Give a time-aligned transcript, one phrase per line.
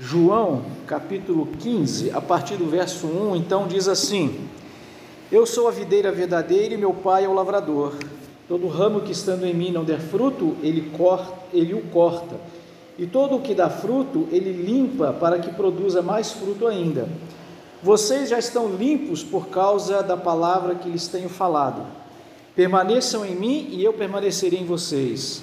[0.00, 4.48] João, capítulo 15, a partir do verso 1, então diz assim:
[5.30, 7.94] Eu sou a videira verdadeira e meu pai é o lavrador.
[8.46, 12.36] Todo ramo que estando em mim não der fruto, ele, corta, ele o corta.
[12.96, 17.08] E todo o que dá fruto, ele limpa para que produza mais fruto ainda.
[17.82, 21.84] Vocês já estão limpos por causa da palavra que lhes tenho falado.
[22.54, 25.42] Permaneçam em mim e eu permanecerei em vocês.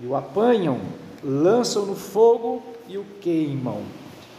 [0.00, 0.78] e o apanham,
[1.22, 3.82] lançam no fogo e o queimam.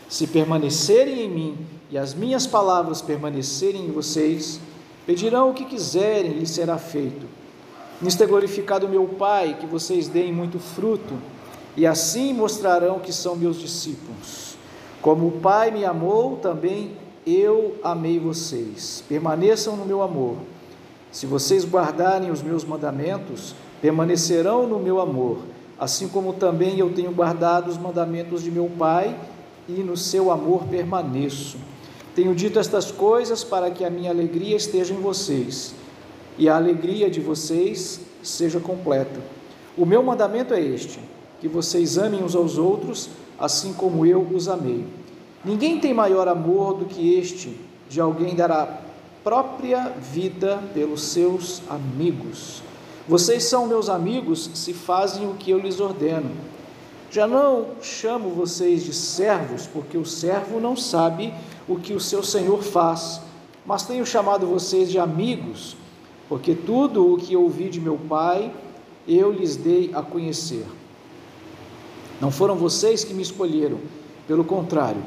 [0.10, 1.58] Se permanecerem em mim
[1.90, 4.60] e as minhas palavras permanecerem em vocês,
[5.06, 7.26] pedirão o que quiserem e será feito.
[8.02, 11.16] Nisto é glorificado meu Pai, que vocês deem muito fruto,
[11.76, 14.56] e assim mostrarão que são meus discípulos.
[15.02, 16.92] Como o Pai me amou, também
[17.26, 19.04] eu amei vocês.
[19.08, 20.38] Permaneçam no meu amor.
[21.12, 25.40] Se vocês guardarem os meus mandamentos, permanecerão no meu amor,
[25.80, 29.18] assim como também eu tenho guardado os mandamentos de meu Pai
[29.68, 31.58] e no seu amor permaneço.
[32.16, 35.76] Tenho dito estas coisas para que a minha alegria esteja em vocês
[36.38, 39.20] e a alegria de vocês seja completa.
[39.78, 41.00] O meu mandamento é este:
[41.40, 44.86] que vocês amem uns aos outros, assim como eu os amei.
[45.46, 47.56] Ninguém tem maior amor do que este,
[47.88, 48.82] de alguém dar a
[49.24, 52.64] própria vida pelos seus amigos.
[53.08, 56.30] Vocês são meus amigos se fazem o que eu lhes ordeno.
[57.10, 61.34] Já não chamo vocês de servos, porque o servo não sabe
[61.70, 63.22] o que o seu senhor faz,
[63.66, 65.78] mas tenho chamado vocês de amigos,
[66.28, 68.52] porque tudo o que ouvi de meu Pai
[69.08, 70.66] eu lhes dei a conhecer.
[72.20, 73.80] Não foram vocês que me escolheram,
[74.28, 75.02] pelo contrário,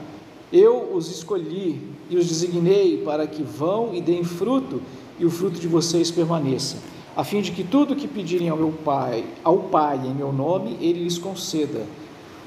[0.50, 4.80] eu os escolhi e os designei para que vão e deem fruto,
[5.18, 6.78] e o fruto de vocês permaneça
[7.20, 10.78] a fim de que tudo que pedirem ao meu Pai, ao Pai em meu nome,
[10.80, 11.84] ele lhes conceda.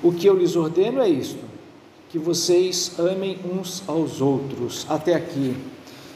[0.01, 1.45] O que eu lhes ordeno é isto:
[2.09, 4.88] que vocês amem uns aos outros.
[4.89, 5.56] Até aqui.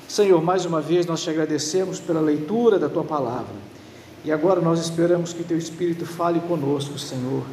[0.07, 3.53] Senhor, mais uma vez nós te agradecemos pela leitura da tua palavra.
[4.25, 7.44] E agora nós esperamos que teu Espírito fale conosco, Senhor.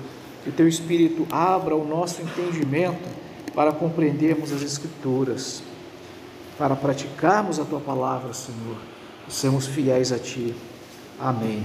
[0.43, 3.10] Que teu Espírito abra o nosso entendimento
[3.54, 5.62] para compreendermos as Escrituras,
[6.56, 8.78] para praticarmos a tua palavra, Senhor,
[9.28, 10.54] e sermos fiéis a ti.
[11.19, 11.64] Amém.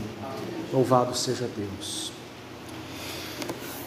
[0.72, 2.12] Louvado seja Deus.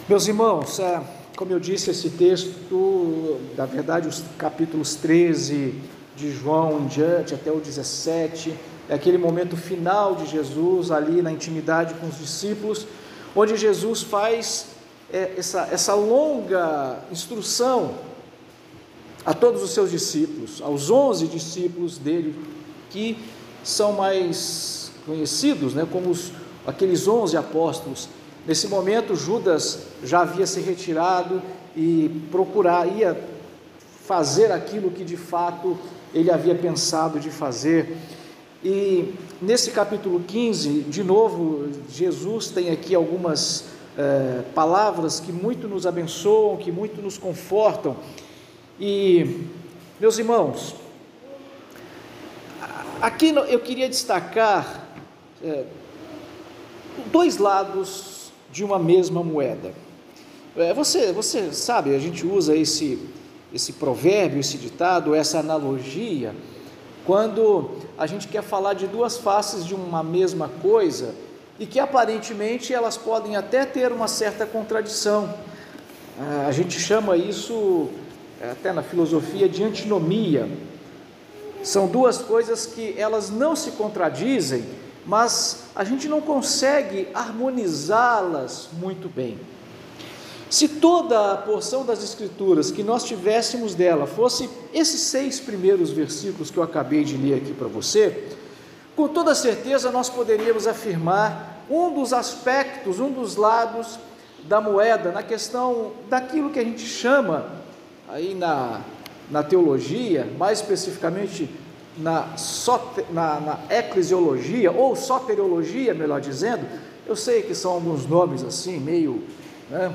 [0.09, 1.01] Meus irmãos, é,
[1.37, 5.73] como eu disse, esse texto, na verdade, os capítulos 13
[6.15, 8.53] de João em diante até o 17,
[8.89, 12.85] é aquele momento final de Jesus ali na intimidade com os discípulos,
[13.33, 14.67] onde Jesus faz
[15.11, 17.95] é, essa, essa longa instrução
[19.25, 22.35] a todos os seus discípulos, aos onze discípulos dele,
[22.89, 23.17] que
[23.63, 26.31] são mais conhecidos né, como os,
[26.65, 28.09] aqueles onze apóstolos.
[28.45, 31.41] Nesse momento, Judas já havia se retirado
[31.75, 33.17] e procuraria
[34.05, 35.77] fazer aquilo que de fato
[36.13, 37.95] ele havia pensado de fazer.
[38.63, 43.65] E nesse capítulo 15, de novo, Jesus tem aqui algumas
[43.97, 47.95] é, palavras que muito nos abençoam, que muito nos confortam.
[48.79, 49.47] E,
[49.99, 50.75] meus irmãos,
[53.01, 54.82] aqui eu queria destacar
[55.43, 55.65] é,
[57.11, 59.73] dois lados de uma mesma moeda.
[60.55, 62.99] É, você, você sabe, a gente usa esse,
[63.53, 66.33] esse provérbio, esse ditado, essa analogia,
[67.05, 71.13] quando a gente quer falar de duas faces de uma mesma coisa
[71.59, 75.33] e que aparentemente elas podem até ter uma certa contradição.
[76.19, 77.89] É, a gente chama isso,
[78.39, 80.47] é, até na filosofia, de antinomia.
[81.63, 84.63] São duas coisas que elas não se contradizem,
[85.05, 89.39] mas a gente não consegue harmonizá-las muito bem.
[90.49, 96.51] Se toda a porção das Escrituras que nós tivéssemos dela fosse esses seis primeiros versículos
[96.51, 98.29] que eu acabei de ler aqui para você,
[98.95, 103.97] com toda certeza nós poderíamos afirmar um dos aspectos, um dos lados
[104.43, 107.47] da moeda na questão daquilo que a gente chama
[108.07, 108.81] aí na,
[109.31, 111.49] na teologia, mais especificamente
[111.97, 116.65] na, soter, na, na eclesiologia, ou soteriologia, melhor dizendo,
[117.05, 119.23] eu sei que são alguns nomes assim, meio
[119.69, 119.93] né,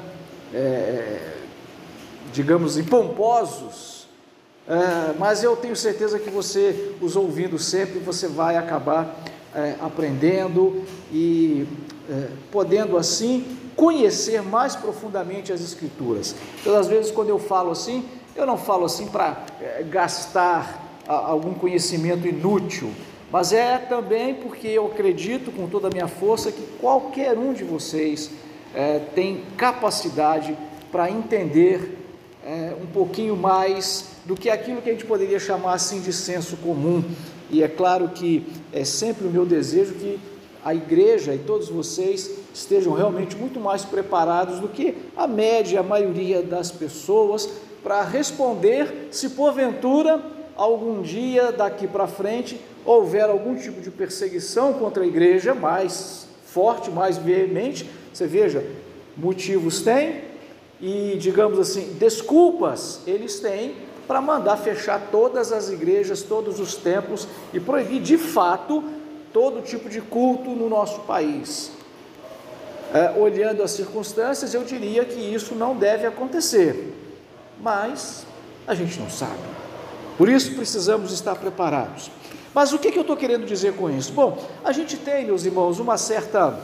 [0.52, 1.34] é,
[2.32, 4.06] digamos, pomposos,
[4.68, 9.16] é, mas eu tenho certeza que você, os ouvindo sempre, você vai acabar
[9.54, 11.66] é, aprendendo e
[12.10, 16.34] é, podendo assim conhecer mais profundamente as Escrituras.
[16.64, 18.04] Todas as vezes, quando eu falo assim,
[18.36, 22.90] eu não falo assim para é, gastar algum conhecimento inútil,
[23.32, 27.64] mas é também porque eu acredito com toda a minha força que qualquer um de
[27.64, 28.30] vocês
[28.74, 30.56] é, tem capacidade
[30.90, 31.98] para entender
[32.44, 36.56] é, um pouquinho mais do que aquilo que a gente poderia chamar assim de senso
[36.58, 37.02] comum.
[37.50, 40.18] E é claro que é sempre o meu desejo que
[40.64, 45.82] a igreja e todos vocês estejam realmente muito mais preparados do que a média, a
[45.82, 47.48] maioria das pessoas,
[47.82, 55.04] para responder se porventura algum dia daqui para frente houver algum tipo de perseguição contra
[55.04, 57.88] a igreja mais forte, mais veemente.
[58.12, 58.66] Você veja,
[59.16, 60.24] motivos tem
[60.80, 63.76] e, digamos assim, desculpas eles têm
[64.06, 68.82] para mandar fechar todas as igrejas, todos os templos e proibir de fato
[69.32, 71.70] todo tipo de culto no nosso país.
[72.92, 76.94] É, olhando as circunstâncias, eu diria que isso não deve acontecer,
[77.60, 78.24] mas
[78.66, 79.57] a gente não sabe.
[80.18, 82.10] Por isso precisamos estar preparados.
[82.52, 84.12] Mas o que, que eu estou querendo dizer com isso?
[84.12, 86.58] Bom, a gente tem, meus irmãos, uma certa,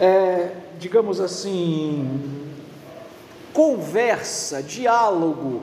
[0.00, 2.48] é, digamos assim,
[3.52, 5.62] conversa, diálogo,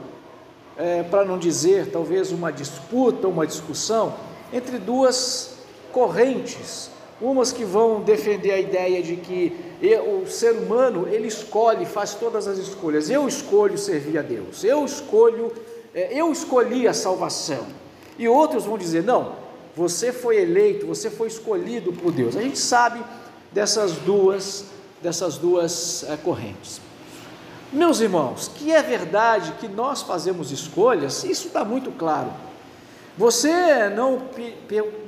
[0.77, 4.13] é, para não dizer talvez uma disputa, uma discussão
[4.53, 5.55] entre duas
[5.91, 9.59] correntes, umas que vão defender a ideia de que
[10.23, 13.09] o ser humano ele escolhe, faz todas as escolhas.
[13.09, 14.63] Eu escolho servir a Deus.
[14.63, 15.51] Eu escolho,
[15.97, 17.65] eu escolhi a salvação.
[18.17, 19.33] E outros vão dizer não,
[19.75, 22.35] você foi eleito, você foi escolhido por Deus.
[22.35, 23.03] A gente sabe
[23.51, 24.65] dessas duas,
[25.01, 26.81] dessas duas é, correntes.
[27.71, 32.31] Meus irmãos, que é verdade que nós fazemos escolhas, isso está muito claro.
[33.17, 34.21] Você não,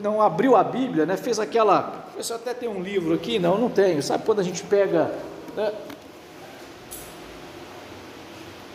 [0.02, 1.16] não abriu a Bíblia, né?
[1.16, 2.08] fez aquela.
[2.18, 3.38] Você até tem um livro aqui?
[3.40, 4.02] Não, não tenho.
[4.02, 5.14] Sabe quando a gente pega.
[5.56, 5.72] Né?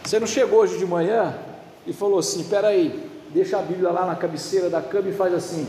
[0.04, 1.34] Você não chegou hoje de manhã
[1.86, 5.34] e falou assim: espera aí, deixa a Bíblia lá na cabeceira da cama e faz
[5.34, 5.66] assim.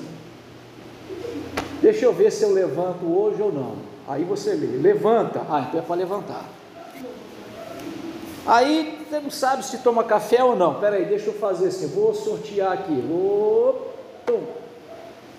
[1.81, 3.75] Deixa eu ver se eu levanto hoje ou não.
[4.07, 5.41] Aí você lê, levanta.
[5.49, 6.45] Ah, então é para levantar.
[8.45, 10.75] Aí você não sabe se toma café ou não.
[10.75, 11.87] Pera aí, deixa eu fazer assim.
[11.87, 13.03] Vou sortear aqui.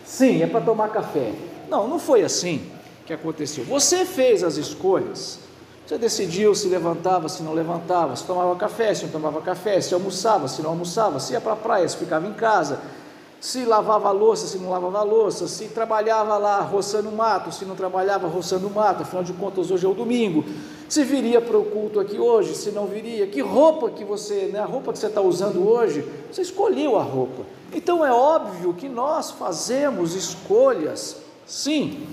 [0.05, 1.32] Sim, é para tomar café.
[1.69, 2.70] Não, não foi assim
[3.06, 3.64] que aconteceu.
[3.64, 5.46] Você fez as escolhas.
[5.87, 9.94] Você decidiu se levantava, se não levantava, se tomava café, se não tomava café, se
[9.94, 12.81] almoçava, se não almoçava, se ia para a praia, se ficava em casa,
[13.41, 17.65] se lavava a louça, se não lavava a louça, se trabalhava lá roçando mato, se
[17.65, 20.44] não trabalhava roçando mato, afinal de contas hoje é o domingo
[20.88, 24.61] se viria para o culto aqui hoje, se não viria, que roupa que você, né,
[24.61, 27.43] a roupa que você está usando hoje, você escolheu a roupa.
[27.73, 32.06] Então é óbvio que nós fazemos escolhas, sim.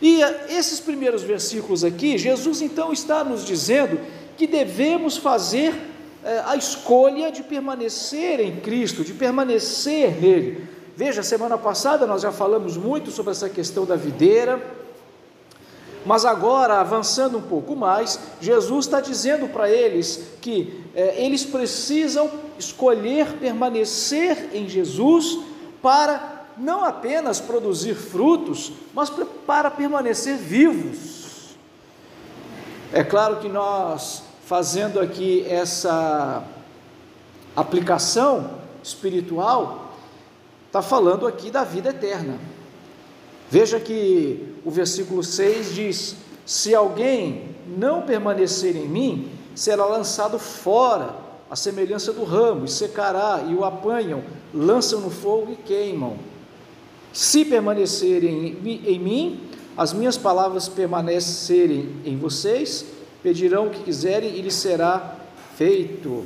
[0.00, 4.00] E eh, esses primeiros versículos aqui, Jesus então está nos dizendo
[4.36, 5.74] que devemos fazer
[6.24, 10.68] é, a escolha de permanecer em Cristo, de permanecer nele.
[10.96, 14.60] Veja, semana passada nós já falamos muito sobre essa questão da videira
[16.04, 22.30] mas agora, avançando um pouco mais, Jesus está dizendo para eles que é, eles precisam
[22.58, 25.38] escolher permanecer em Jesus
[25.82, 29.10] para não apenas produzir frutos, mas
[29.46, 31.56] para permanecer vivos.
[32.92, 36.44] É claro que nós, fazendo aqui essa
[37.56, 39.92] aplicação espiritual,
[40.66, 42.38] está falando aqui da vida eterna.
[43.48, 51.14] Veja que o versículo 6 diz: Se alguém não permanecer em mim, será lançado fora,
[51.50, 56.29] a semelhança do ramo, e secará, e o apanham, lançam no fogo e queimam.
[57.12, 59.40] Se permanecerem em mim,
[59.76, 62.84] as minhas palavras permanecerem em vocês,
[63.22, 65.16] pedirão o que quiserem e lhes será
[65.56, 66.24] feito.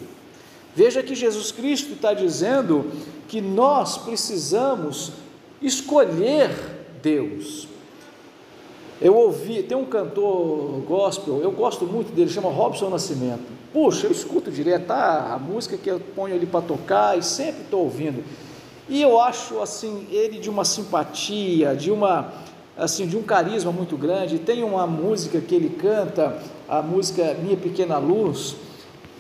[0.74, 2.90] Veja que Jesus Cristo está dizendo
[3.28, 5.12] que nós precisamos
[5.62, 6.50] escolher
[7.02, 7.68] Deus.
[9.00, 13.44] Eu ouvi, tem um cantor gospel, eu gosto muito dele, chama Robson Nascimento.
[13.72, 15.32] Puxa, eu escuto direto tá?
[15.34, 18.22] a música que eu ponho ali para tocar e sempre estou ouvindo.
[18.88, 22.32] E eu acho assim ele de uma simpatia, de uma
[22.76, 24.38] assim de um carisma muito grande.
[24.38, 26.38] Tem uma música que ele canta,
[26.68, 28.56] a música Minha Pequena Luz,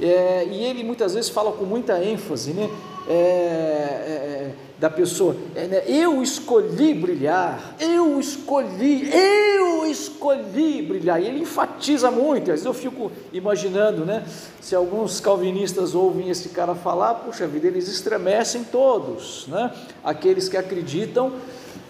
[0.00, 2.68] é, e ele muitas vezes fala com muita ênfase, né?
[3.08, 5.34] É, é, é da pessoa.
[5.54, 5.82] É, né?
[5.86, 11.22] Eu escolhi brilhar, eu escolhi, eu escolhi brilhar.
[11.22, 12.50] E ele enfatiza muito.
[12.50, 14.24] Às vezes eu fico imaginando, né?
[14.60, 19.72] Se alguns calvinistas ouvem esse cara falar, puxa vida, eles estremecem todos, né?
[20.02, 21.32] Aqueles que acreditam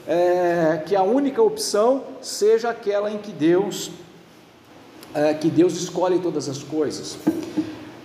[0.06, 3.90] é, que a única opção seja aquela em que Deus,
[5.14, 7.18] é, que Deus escolhe todas as coisas.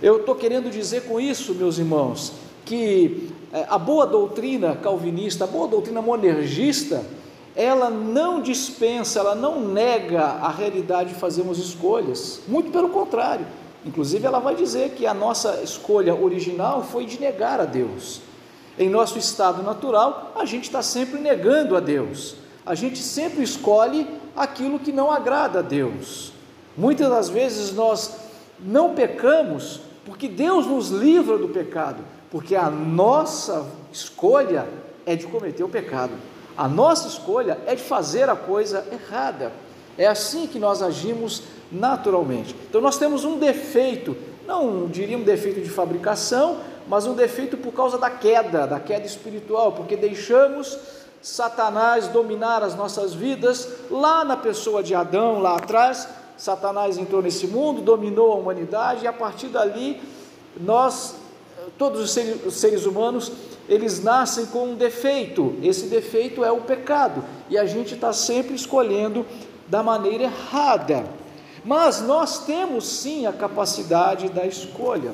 [0.02, 5.48] Eu estou querendo dizer com isso, meus irmãos, que é, a boa doutrina calvinista, a
[5.48, 7.04] boa doutrina monergista,
[7.56, 13.48] ela não dispensa, ela não nega a realidade de fazermos escolhas, muito pelo contrário.
[13.84, 18.22] Inclusive, ela vai dizer que a nossa escolha original foi de negar a Deus.
[18.78, 24.08] Em nosso estado natural, a gente está sempre negando a Deus, a gente sempre escolhe
[24.36, 26.32] aquilo que não agrada a Deus.
[26.78, 28.16] Muitas das vezes nós
[28.60, 29.82] não pecamos
[30.20, 34.68] porque Deus nos livra do pecado, porque a nossa escolha
[35.06, 36.12] é de cometer o pecado,
[36.58, 39.54] a nossa escolha é de fazer a coisa errada.
[39.98, 42.54] É assim que nós agimos naturalmente.
[42.70, 47.72] Então nós temos um defeito, não diria um defeito de fabricação, mas um defeito por
[47.72, 50.78] causa da queda, da queda espiritual, porque deixamos
[51.22, 56.10] Satanás dominar as nossas vidas lá na pessoa de Adão, lá atrás.
[56.40, 60.02] Satanás entrou nesse mundo, dominou a humanidade e a partir dali
[60.60, 61.16] nós
[61.78, 63.32] todos os seres, os seres humanos,
[63.68, 68.56] eles nascem com um defeito, esse defeito é o pecado, e a gente está sempre
[68.56, 69.26] escolhendo
[69.68, 71.06] da maneira errada.
[71.64, 75.14] Mas nós temos sim a capacidade da escolha.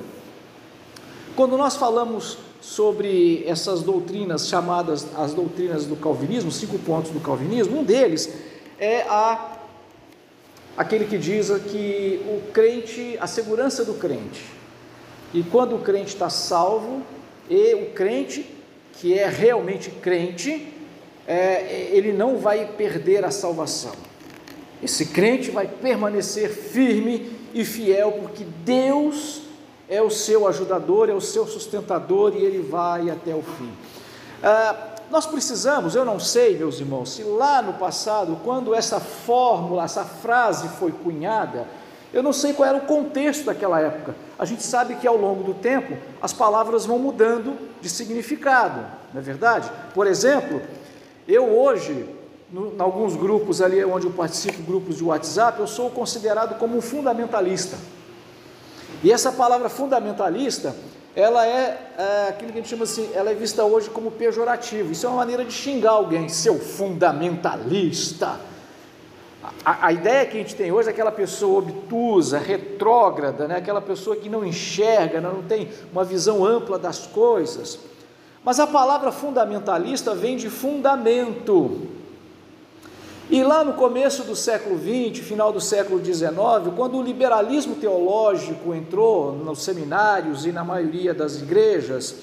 [1.35, 7.79] Quando nós falamos sobre essas doutrinas chamadas as doutrinas do calvinismo, cinco pontos do calvinismo,
[7.79, 8.31] um deles
[8.79, 9.54] é a
[10.77, 14.43] aquele que diz que o crente, a segurança do crente.
[15.33, 17.01] E quando o crente está salvo,
[17.49, 18.49] e o crente,
[18.93, 20.71] que é realmente crente,
[21.27, 23.93] é, ele não vai perder a salvação.
[24.81, 29.41] Esse crente vai permanecer firme e fiel, porque Deus
[29.89, 33.71] é o seu ajudador, é o seu sustentador e ele vai até o fim.
[34.43, 39.85] Ah, nós precisamos, eu não sei, meus irmãos, se lá no passado, quando essa fórmula,
[39.85, 41.65] essa frase foi cunhada,
[42.11, 44.13] eu não sei qual era o contexto daquela época.
[44.37, 48.81] A gente sabe que ao longo do tempo as palavras vão mudando de significado,
[49.13, 49.71] não é verdade?
[49.93, 50.61] Por exemplo,
[51.25, 52.09] eu hoje,
[52.53, 56.81] em alguns grupos ali onde eu participo, grupos de WhatsApp, eu sou considerado como um
[56.81, 57.77] fundamentalista.
[59.01, 60.75] E essa palavra fundamentalista,
[61.15, 64.91] ela é, é, aquilo que a gente chama assim, ela é vista hoje como pejorativo.
[64.91, 68.39] Isso é uma maneira de xingar alguém, seu fundamentalista
[69.63, 73.57] a, a, ideia que a gente tem hoje é aquela pessoa obtusa, retrógrada, né?
[73.57, 77.79] aquela pessoa que não enxerga, não tem uma visão ampla das coisas.
[78.43, 81.87] Mas a palavra fundamentalista vem de fundamento.
[83.27, 86.29] E lá no começo do século XX, final do século XIX,
[86.75, 92.15] quando o liberalismo teológico entrou nos seminários e na maioria das igrejas,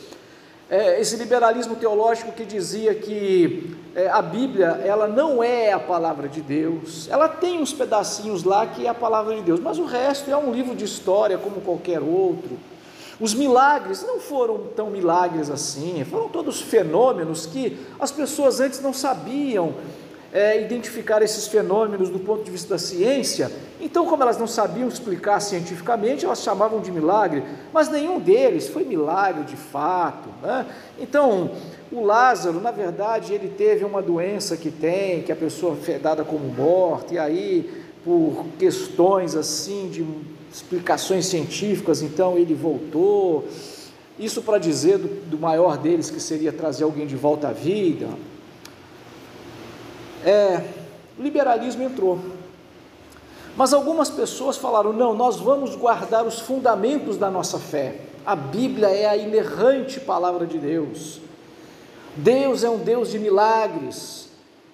[0.71, 6.29] é, esse liberalismo teológico que dizia que é, a Bíblia ela não é a palavra
[6.29, 9.85] de Deus, ela tem uns pedacinhos lá que é a palavra de Deus, mas o
[9.85, 12.57] resto é um livro de história como qualquer outro.
[13.19, 18.93] Os milagres não foram tão milagres assim, foram todos fenômenos que as pessoas antes não
[18.93, 19.75] sabiam
[20.33, 23.53] é, identificar esses fenômenos do ponto de vista da ciência.
[23.81, 28.85] Então, como elas não sabiam explicar cientificamente, elas chamavam de milagre, mas nenhum deles foi
[28.85, 30.31] milagre de fato.
[30.41, 30.67] Né?
[30.99, 31.51] Então,
[31.93, 36.25] o Lázaro, na verdade, ele teve uma doença que tem, que a pessoa foi dada
[36.25, 40.07] como morta, e aí, por questões assim de
[40.51, 43.45] explicações científicas, então ele voltou.
[44.19, 48.09] Isso para dizer do, do maior deles, que seria trazer alguém de volta à vida,
[50.25, 50.65] é,
[51.19, 52.19] liberalismo entrou.
[53.57, 58.01] Mas algumas pessoas falaram: não, nós vamos guardar os fundamentos da nossa fé.
[58.25, 61.21] A Bíblia é a inerrante palavra de Deus.
[62.17, 64.29] Deus é um Deus de milagres.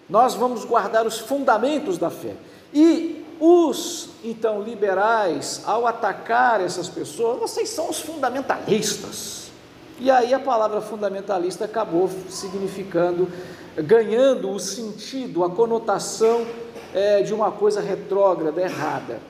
[0.09, 2.35] Nós vamos guardar os fundamentos da fé.
[2.73, 9.51] E os então liberais, ao atacar essas pessoas, vocês são os fundamentalistas.
[10.01, 13.29] E aí a palavra fundamentalista acabou significando
[13.83, 16.47] ganhando o sentido, a conotação
[16.95, 19.21] é, de uma coisa retrógrada, errada.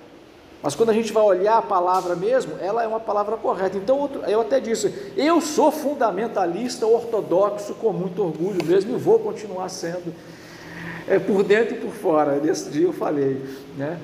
[0.63, 3.77] Mas quando a gente vai olhar a palavra mesmo, ela é uma palavra correta.
[3.77, 9.69] Então, eu até disse, eu sou fundamentalista ortodoxo com muito orgulho mesmo e vou continuar
[9.69, 10.13] sendo,
[11.07, 12.41] é, por dentro e por fora.
[12.41, 13.41] Nesse dia eu falei.
[13.77, 13.99] Né?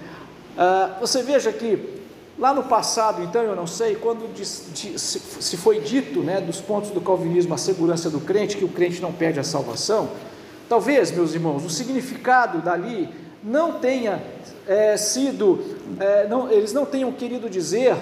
[0.56, 2.02] Ah, você veja que
[2.38, 7.00] lá no passado, então, eu não sei, quando se foi dito né, dos pontos do
[7.00, 10.08] calvinismo a segurança do crente, que o crente não perde a salvação,
[10.68, 13.08] Talvez, meus irmãos, o significado dali
[13.42, 14.22] não tenha
[14.66, 15.62] é, sido,
[16.00, 17.96] é, não, eles não tenham querido dizer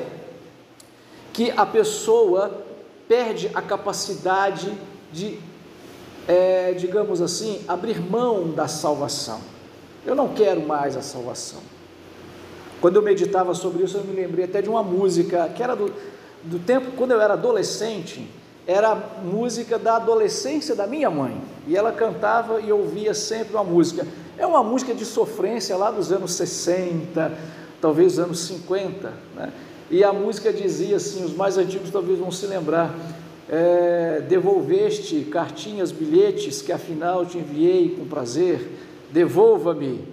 [1.32, 2.64] que a pessoa
[3.08, 4.72] perde a capacidade
[5.12, 5.38] de,
[6.28, 9.40] é, digamos assim, abrir mão da salvação.
[10.06, 11.60] Eu não quero mais a salvação.
[12.80, 15.92] Quando eu meditava sobre isso, eu me lembrei até de uma música que era do,
[16.44, 18.28] do tempo quando eu era adolescente,
[18.66, 21.40] era música da adolescência da minha mãe.
[21.66, 24.06] E ela cantava e ouvia sempre uma música.
[24.38, 27.32] É uma música de sofrência lá dos anos 60,
[27.80, 29.12] talvez anos 50.
[29.34, 29.52] Né?
[29.90, 32.94] E a música dizia assim: os mais antigos talvez vão se lembrar.
[33.48, 38.70] É, devolveste cartinhas, bilhetes que afinal te enviei com prazer,
[39.10, 40.08] devolva-me.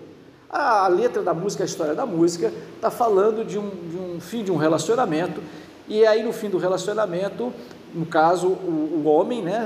[0.50, 4.44] A, letra da música, a história da música, está falando de um, de um fim
[4.44, 5.42] de um relacionamento,
[5.88, 7.54] e aí no fim do relacionamento
[7.94, 9.58] no caso, o, o homem né,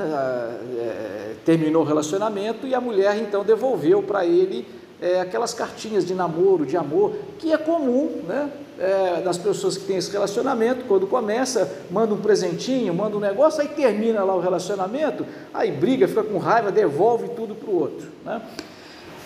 [0.77, 4.65] é, terminou o relacionamento e a mulher então devolveu para ele
[5.01, 8.49] é, aquelas cartinhas de namoro, de amor, que é comum né,
[8.79, 13.61] é, das pessoas que têm esse relacionamento, quando começa, manda um presentinho, manda um negócio,
[13.61, 18.07] aí termina lá o relacionamento, aí briga, fica com raiva, devolve tudo para o outro.
[18.23, 18.41] Né?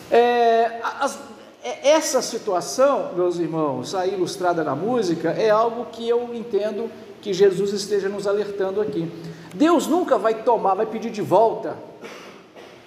[0.09, 1.19] É, as,
[1.63, 6.89] é, essa situação, meus irmãos, aí ilustrada na música, é algo que eu entendo
[7.27, 9.11] que Jesus esteja nos alertando aqui.
[9.53, 11.77] Deus nunca vai tomar, vai pedir de volta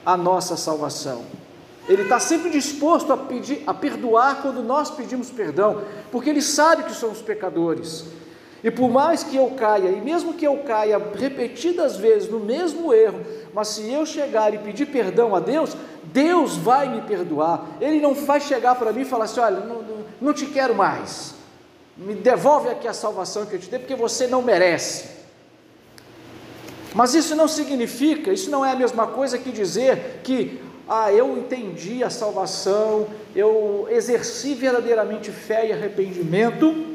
[0.04, 1.26] a nossa salvação.
[1.86, 6.84] Ele está sempre disposto a pedir, a perdoar quando nós pedimos perdão, porque Ele sabe
[6.84, 8.06] que somos pecadores.
[8.64, 12.94] E por mais que eu caia, e mesmo que eu caia repetidas vezes no mesmo
[12.94, 13.20] erro,
[13.52, 17.66] mas se eu chegar e pedir perdão a Deus, Deus vai me perdoar.
[17.78, 20.74] Ele não vai chegar para mim e falar assim: olha, não, não, não te quero
[20.74, 21.38] mais
[21.96, 25.20] me devolve aqui a salvação que eu te dei, porque você não merece.
[26.94, 31.38] Mas isso não significa, isso não é a mesma coisa que dizer que, ah, eu
[31.38, 36.90] entendi a salvação, eu exerci verdadeiramente fé e arrependimento,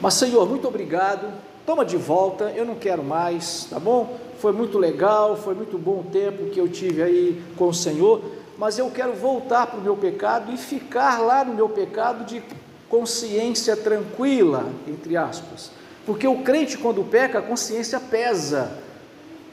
[0.00, 1.28] mas Senhor, muito obrigado,
[1.66, 4.16] toma de volta, eu não quero mais, tá bom?
[4.38, 8.22] Foi muito legal, foi muito bom o tempo que eu tive aí com o Senhor,
[8.56, 12.42] mas eu quero voltar para o meu pecado e ficar lá no meu pecado de
[12.88, 15.70] consciência tranquila, entre aspas.
[16.06, 18.78] Porque o crente, quando peca, a consciência pesa.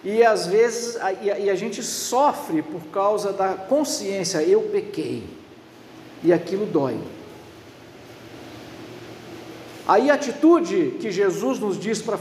[0.04, 5.24] E às vezes a, e a gente sofre por causa da consciência, eu pequei.
[6.24, 6.98] E aquilo dói.
[9.88, 12.18] Aí a atitude que Jesus nos diz para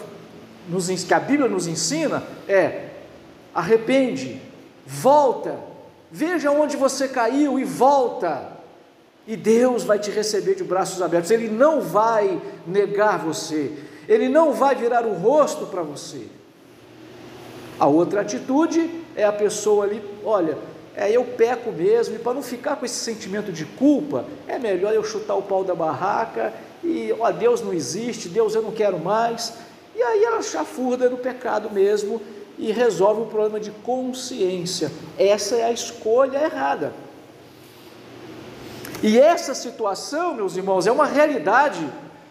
[0.69, 2.89] nos, que a Bíblia nos ensina é:
[3.55, 4.41] arrepende,
[4.87, 5.59] volta,
[6.11, 8.54] veja onde você caiu e volta.
[9.27, 13.73] E Deus vai te receber de braços abertos, Ele não vai negar você,
[14.09, 16.27] Ele não vai virar o rosto para você.
[17.79, 20.59] A outra atitude é a pessoa ali, olha,
[20.97, 24.95] é, eu peco mesmo, e para não ficar com esse sentimento de culpa, é melhor
[24.95, 26.53] eu chutar o pau da barraca
[26.85, 29.55] e, ó, Deus não existe, Deus eu não quero mais.
[29.97, 32.21] E aí ela chafurda no pecado mesmo
[32.59, 34.93] e resolve o problema de consciência.
[35.19, 36.93] Essa é a escolha errada.
[39.05, 41.87] E essa situação, meus irmãos, é uma realidade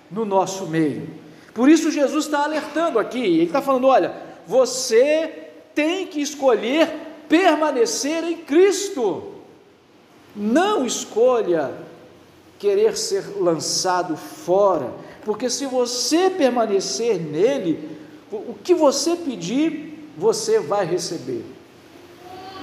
[0.09, 1.07] no nosso meio.
[1.53, 4.11] Por isso Jesus está alertando aqui, ele está falando: olha,
[4.47, 6.89] você tem que escolher
[7.29, 9.33] permanecer em Cristo.
[10.35, 11.71] Não escolha
[12.57, 14.91] querer ser lançado fora,
[15.23, 17.87] porque se você permanecer nele,
[18.31, 21.45] o que você pedir, você vai receber.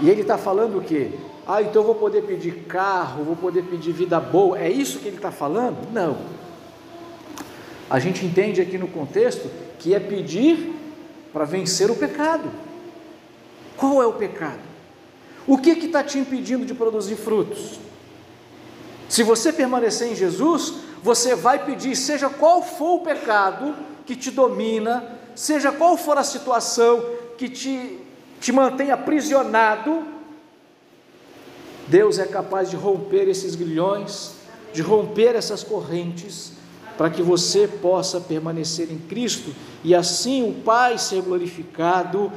[0.00, 1.12] E ele está falando o que?
[1.52, 4.56] Ah, então vou poder pedir carro, vou poder pedir vida boa.
[4.56, 5.90] É isso que ele está falando?
[5.92, 6.16] Não.
[7.90, 10.72] A gente entende aqui no contexto que é pedir
[11.32, 12.48] para vencer o pecado.
[13.76, 14.60] Qual é o pecado?
[15.44, 17.80] O que está te impedindo de produzir frutos?
[19.08, 23.74] Se você permanecer em Jesus, você vai pedir, seja qual for o pecado
[24.06, 27.04] que te domina, seja qual for a situação
[27.36, 27.98] que te,
[28.40, 30.19] te mantém aprisionado,
[31.90, 34.34] Deus é capaz de romper esses grilhões,
[34.72, 36.52] de romper essas correntes,
[36.96, 42.30] para que você possa permanecer em Cristo e assim o Pai ser glorificado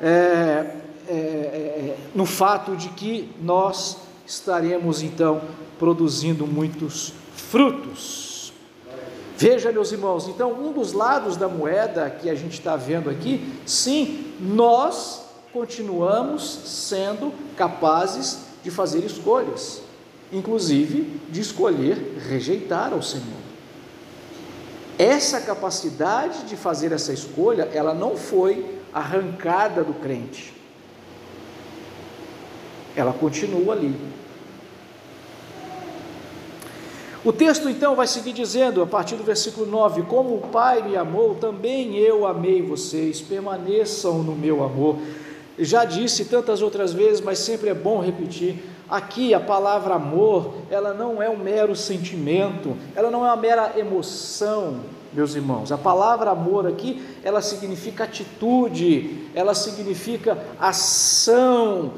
[0.00, 0.76] é,
[1.08, 5.40] é, é, no fato de que nós estaremos então
[5.78, 8.52] produzindo muitos frutos.
[9.36, 13.52] Veja, meus irmãos, então, um dos lados da moeda que a gente está vendo aqui,
[13.66, 15.22] sim, nós
[15.52, 19.80] continuamos sendo capazes de fazer escolhas,
[20.32, 23.46] inclusive de escolher rejeitar ao Senhor.
[24.98, 30.52] Essa capacidade de fazer essa escolha, ela não foi arrancada do crente.
[32.96, 33.94] ela continua ali.
[37.22, 40.96] O texto então vai seguir dizendo, a partir do versículo 9: Como o Pai me
[40.96, 44.98] amou, também eu amei vocês, permaneçam no meu amor.
[45.58, 48.62] Já disse tantas outras vezes, mas sempre é bom repetir.
[48.88, 53.72] Aqui a palavra amor, ela não é um mero sentimento, ela não é uma mera
[53.76, 54.80] emoção,
[55.12, 55.72] meus irmãos.
[55.72, 61.94] A palavra amor aqui, ela significa atitude, ela significa ação,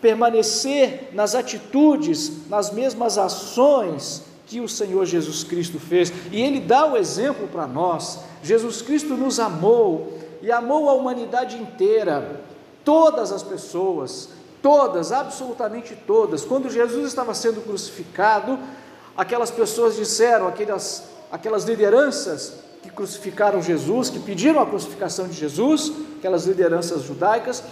[0.00, 6.12] permanecer nas atitudes, nas mesmas ações que o Senhor Jesus Cristo fez.
[6.30, 8.20] E ele dá o exemplo para nós.
[8.42, 12.40] Jesus Cristo nos amou e amou a humanidade inteira,
[12.84, 14.28] todas as pessoas,
[14.62, 16.44] todas, absolutamente todas.
[16.44, 18.58] Quando Jesus estava sendo crucificado,
[19.16, 25.92] aquelas pessoas disseram, aquelas, aquelas lideranças que crucificaram Jesus, que pediram a crucificação de Jesus,
[26.18, 27.62] aquelas lideranças judaicas,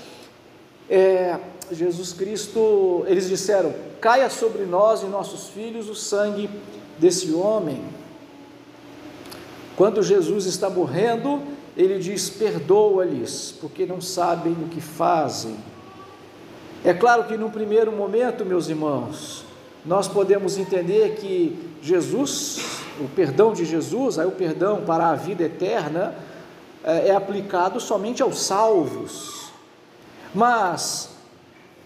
[0.89, 1.39] é,
[1.71, 6.49] Jesus Cristo, eles disseram: caia sobre nós e nossos filhos o sangue
[6.99, 7.83] desse homem.
[9.77, 11.41] Quando Jesus está morrendo,
[11.79, 15.57] ele diz: perdoa-lhes, porque não sabem o que fazem.
[16.85, 19.45] É claro que no primeiro momento, meus irmãos,
[19.87, 25.45] nós podemos entender que Jesus, o perdão de Jesus, aí o perdão para a vida
[25.45, 26.17] eterna,
[26.83, 29.53] é, é aplicado somente aos salvos.
[30.35, 31.11] Mas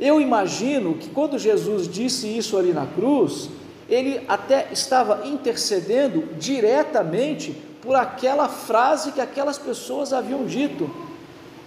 [0.01, 3.51] eu imagino que quando Jesus disse isso ali na cruz,
[3.93, 7.53] ele até estava intercedendo diretamente
[7.83, 10.91] por aquela frase que aquelas pessoas haviam dito.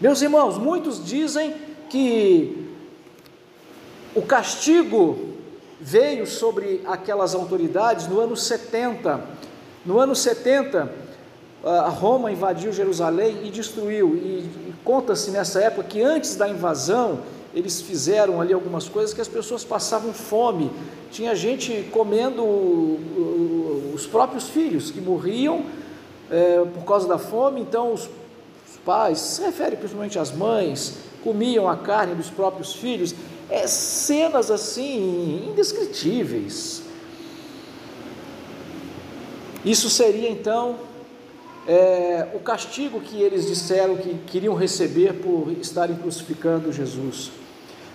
[0.01, 1.53] Meus irmãos, muitos dizem
[1.87, 2.67] que
[4.15, 5.35] o castigo
[5.79, 9.21] veio sobre aquelas autoridades no ano 70.
[9.85, 10.91] No ano 70,
[11.99, 14.15] Roma invadiu Jerusalém e destruiu.
[14.15, 17.19] E conta-se nessa época que antes da invasão,
[17.55, 20.69] eles fizeram ali algumas coisas que as pessoas passavam fome.
[21.09, 22.43] Tinha gente comendo
[23.93, 25.65] os próprios filhos que morriam
[26.29, 28.09] é, por causa da fome, então os,
[28.85, 33.15] pais, se refere principalmente às mães, comiam a carne dos próprios filhos.
[33.49, 36.83] É, cenas assim indescritíveis.
[39.63, 40.77] Isso seria então
[41.67, 47.31] é, o castigo que eles disseram que queriam receber por estarem crucificando Jesus.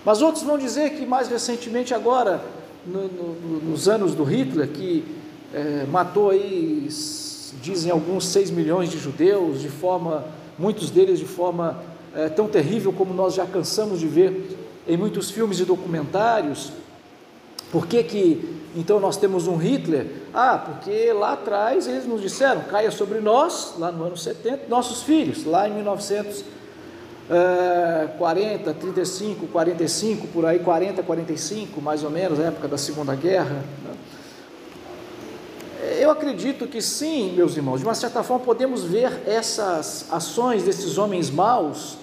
[0.03, 2.43] Mas outros vão dizer que mais recentemente, agora,
[2.85, 5.03] no, no, nos anos do Hitler, que
[5.53, 6.87] é, matou aí,
[7.61, 10.25] dizem alguns, 6 milhões de judeus, de forma,
[10.57, 11.83] muitos deles de forma
[12.15, 16.71] é, tão terrível como nós já cansamos de ver em muitos filmes e documentários.
[17.71, 20.07] Por que, que então nós temos um Hitler?
[20.33, 25.03] Ah, porque lá atrás eles nos disseram, caia sobre nós, lá no ano 70, nossos
[25.03, 25.81] filhos, lá em
[27.31, 33.63] 1900 40, 35, 45, por aí, 40, 45, mais ou menos, época da Segunda Guerra.
[33.83, 33.95] Né?
[35.99, 40.97] Eu acredito que sim, meus irmãos, de uma certa forma podemos ver essas ações desses
[40.97, 41.97] homens maus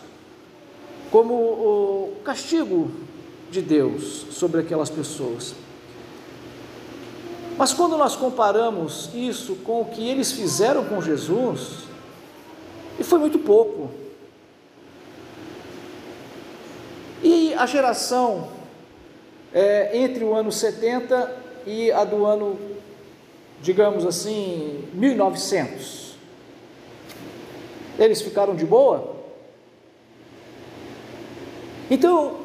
[1.10, 2.90] como o castigo
[3.50, 5.54] de Deus sobre aquelas pessoas.
[7.56, 11.88] Mas quando nós comparamos isso com o que eles fizeram com Jesus,
[12.98, 13.90] e foi muito pouco.
[17.22, 18.48] E a geração
[19.52, 22.58] é, entre o ano 70 e a do ano,
[23.60, 26.14] digamos assim, 1900,
[27.98, 29.16] eles ficaram de boa?
[31.90, 32.36] Então,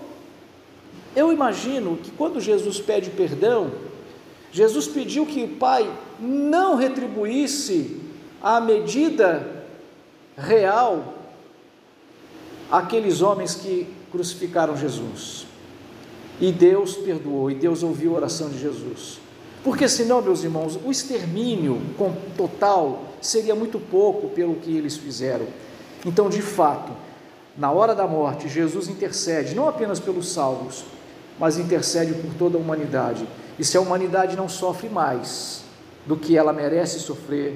[1.16, 3.72] eu imagino que quando Jesus pede perdão,
[4.52, 8.02] Jesus pediu que o Pai não retribuísse
[8.42, 9.66] a medida
[10.36, 11.14] real
[12.72, 15.48] aqueles homens que crucificaram Jesus.
[16.40, 19.20] E Deus perdoou, e Deus ouviu a oração de Jesus.
[19.64, 21.82] Porque senão, meus irmãos, o extermínio
[22.38, 25.48] total seria muito pouco pelo que eles fizeram.
[26.06, 26.92] Então, de fato,
[27.58, 30.84] na hora da morte, Jesus intercede não apenas pelos salvos,
[31.40, 33.28] mas intercede por toda a humanidade.
[33.58, 35.64] E se a humanidade não sofre mais
[36.06, 37.56] do que ela merece sofrer,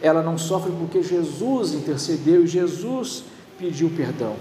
[0.00, 3.24] ela não sofre porque Jesus intercedeu e Jesus
[3.58, 4.36] pediu perdão.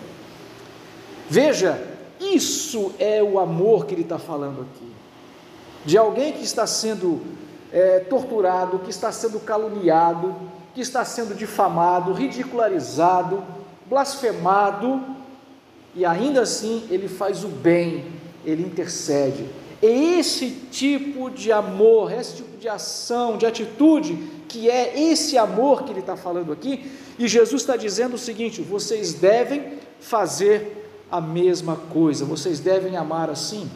[1.30, 1.80] Veja,
[2.20, 4.90] isso é o amor que ele está falando aqui.
[5.86, 7.22] De alguém que está sendo
[7.72, 10.36] é, torturado, que está sendo caluniado,
[10.74, 13.44] que está sendo difamado, ridicularizado,
[13.86, 15.02] blasfemado,
[15.96, 18.06] e ainda assim ele faz o bem,
[18.46, 19.46] ele intercede.
[19.82, 24.16] É esse tipo de amor, esse tipo de ação, de atitude,
[24.48, 28.62] que é esse amor que ele está falando aqui, e Jesus está dizendo o seguinte:
[28.62, 32.26] vocês devem fazer a mesma coisa.
[32.26, 33.70] Vocês devem amar assim.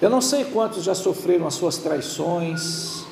[0.00, 3.04] Eu não sei quantos já sofreram as suas traições,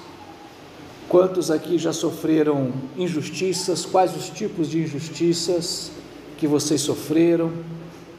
[1.07, 5.91] quantos aqui já sofreram injustiças, quais os tipos de injustiças
[6.39, 7.53] que vocês sofreram,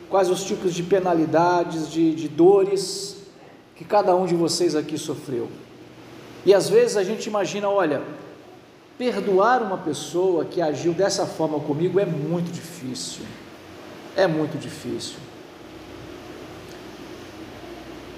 [0.07, 3.18] quais os tipos de penalidades, de, de dores
[3.79, 5.47] que cada um de vocês aqui sofreu.
[6.45, 8.01] E às vezes a gente imagina, olha,
[8.97, 13.21] perdoar uma pessoa que agiu dessa forma comigo é muito difícil.
[14.17, 15.15] É muito difícil.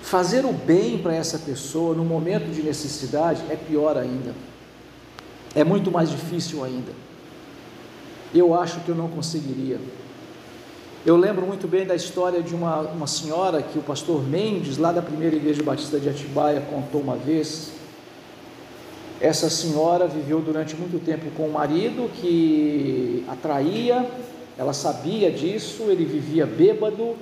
[0.02, 4.34] Fazer o bem para essa pessoa no momento de necessidade é pior ainda.
[5.54, 6.92] É muito mais difícil ainda.
[8.34, 9.80] Eu acho que eu não conseguiria.
[11.04, 14.92] Eu lembro muito bem da história de uma, uma senhora que o pastor Mendes, lá
[14.92, 17.72] da primeira igreja batista de Atibaia, contou uma vez.
[19.20, 24.06] Essa senhora viveu durante muito tempo com o marido que atraía,
[24.56, 27.16] ela sabia disso, ele vivia bêbado,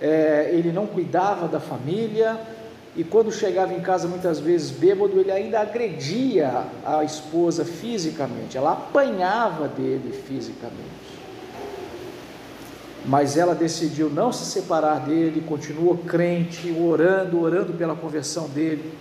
[0.00, 2.38] é, ele não cuidava da família
[2.94, 8.74] e quando chegava em casa muitas vezes bêbado, ele ainda agredia a esposa fisicamente, ela
[8.74, 11.11] apanhava dele fisicamente.
[13.04, 18.92] Mas ela decidiu não se separar dele, continuou crente, orando, orando pela conversão dele.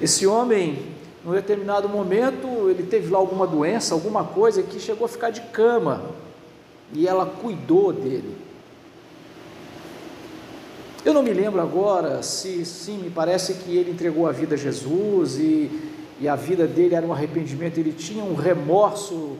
[0.00, 0.86] Esse homem,
[1.24, 5.40] num determinado momento, ele teve lá alguma doença, alguma coisa que chegou a ficar de
[5.40, 6.02] cama,
[6.92, 8.36] e ela cuidou dele.
[11.04, 14.58] Eu não me lembro agora se sim, me parece que ele entregou a vida a
[14.58, 15.70] Jesus e,
[16.20, 19.36] e a vida dele era um arrependimento, ele tinha um remorso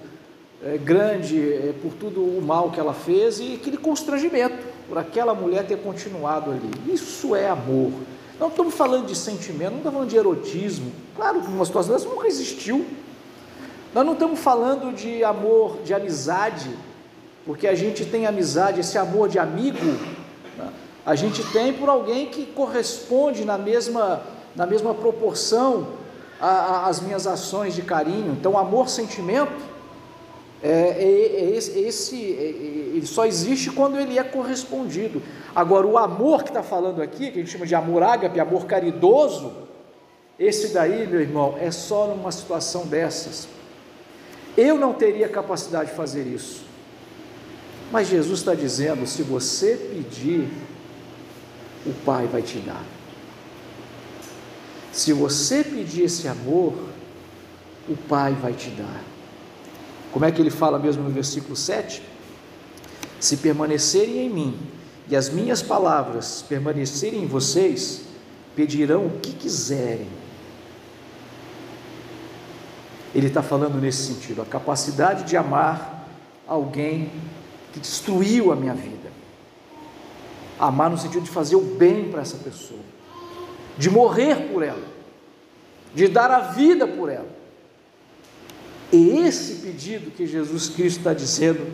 [0.64, 4.56] é, grande é, por tudo o mal que ela fez e aquele constrangimento
[4.88, 6.70] por aquela mulher ter continuado ali.
[6.92, 7.92] Isso é amor.
[8.38, 10.92] Não estamos falando de sentimento, não estamos falando de erotismo.
[11.14, 12.86] Claro que uma situação dessa nunca existiu.
[13.94, 16.70] Nós não estamos falando de amor, de amizade,
[17.44, 19.96] porque a gente tem amizade, esse amor de amigo
[21.06, 24.22] a gente tem por alguém que corresponde na mesma,
[24.56, 25.86] na mesma proporção
[26.40, 28.32] às minhas ações de carinho.
[28.32, 29.52] Então, amor, sentimento,
[30.62, 35.22] é, é, é esse, esse é, é, ele só existe quando ele é correspondido.
[35.54, 38.66] Agora, o amor que está falando aqui, que a gente chama de amor ágape, amor
[38.66, 39.52] caridoso,
[40.38, 43.48] esse daí, meu irmão, é só numa situação dessas.
[44.56, 46.64] Eu não teria capacidade de fazer isso.
[47.90, 50.48] Mas Jesus está dizendo: se você pedir,
[51.86, 52.84] o Pai vai te dar.
[54.92, 56.74] Se você pedir esse amor,
[57.88, 59.15] o Pai vai te dar.
[60.16, 62.02] Como é que ele fala mesmo no versículo 7?
[63.20, 64.58] Se permanecerem em mim
[65.10, 68.00] e as minhas palavras permanecerem em vocês,
[68.54, 70.08] pedirão o que quiserem.
[73.14, 76.08] Ele está falando nesse sentido, a capacidade de amar
[76.48, 77.12] alguém
[77.74, 79.10] que destruiu a minha vida
[80.58, 82.80] Amar no sentido de fazer o bem para essa pessoa,
[83.76, 84.88] de morrer por ela,
[85.94, 87.35] de dar a vida por ela.
[88.92, 91.66] E esse pedido que Jesus Cristo está dizendo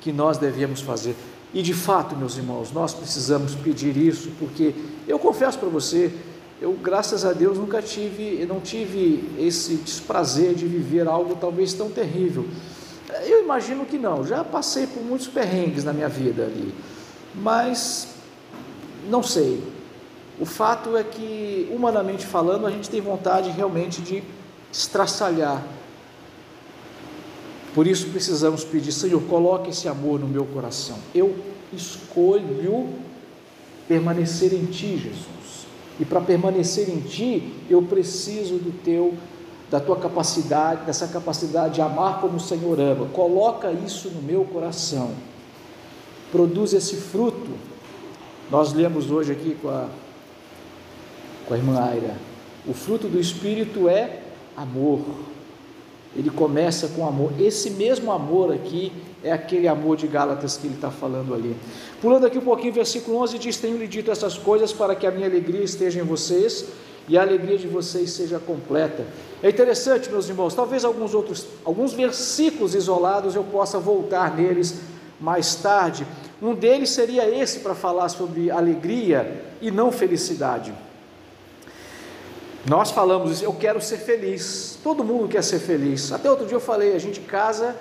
[0.00, 1.14] que nós devemos fazer.
[1.52, 4.74] E de fato, meus irmãos, nós precisamos pedir isso, porque
[5.06, 6.12] eu confesso para você,
[6.60, 11.90] eu graças a Deus nunca tive, não tive esse desprazer de viver algo talvez tão
[11.90, 12.46] terrível.
[13.24, 16.74] Eu imagino que não, já passei por muitos perrengues na minha vida ali
[17.34, 18.08] mas
[19.08, 19.62] não sei.
[20.38, 24.22] O fato é que, humanamente falando, a gente tem vontade realmente de
[24.72, 25.62] estraçalhar.
[27.74, 30.96] Por isso precisamos pedir, Senhor, coloque esse amor no meu coração.
[31.14, 31.34] Eu
[31.72, 32.88] escolho
[33.88, 35.66] permanecer em Ti, Jesus.
[35.98, 39.14] E para permanecer em Ti, eu preciso do Teu,
[39.70, 43.06] da Tua capacidade, dessa capacidade de amar como o Senhor ama.
[43.06, 45.10] Coloca isso no meu coração
[46.34, 47.52] produz esse fruto.
[48.50, 49.88] Nós lemos hoje aqui com a,
[51.46, 52.16] com a irmã Aira.
[52.66, 54.18] O fruto do Espírito é
[54.56, 55.00] amor.
[56.16, 57.32] Ele começa com amor.
[57.40, 61.56] Esse mesmo amor aqui é aquele amor de Gálatas que ele está falando ali.
[62.00, 65.26] Pulando aqui um pouquinho, versículo 11 diz: Tenho-lhe dito essas coisas para que a minha
[65.26, 66.66] alegria esteja em vocês
[67.08, 69.04] e a alegria de vocês seja completa.
[69.42, 74.80] É interessante, meus irmãos, talvez alguns outros, alguns versículos isolados eu possa voltar neles
[75.20, 76.06] mais tarde,
[76.42, 80.72] um deles seria esse para falar sobre alegria e não felicidade.
[82.66, 84.78] Nós falamos, eu quero ser feliz.
[84.82, 86.12] Todo mundo quer ser feliz.
[86.12, 87.76] Até outro dia eu falei, a gente casa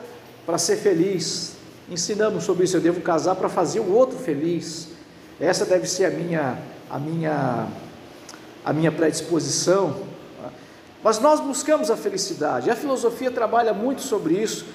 [0.45, 1.53] para ser feliz.
[1.89, 4.89] Ensinamos sobre isso, eu devo casar para fazer o outro feliz.
[5.39, 6.57] Essa deve ser a minha
[6.89, 7.67] a minha
[8.63, 9.95] a minha predisposição.
[11.03, 12.69] Mas nós buscamos a felicidade.
[12.69, 14.65] A filosofia trabalha muito sobre isso.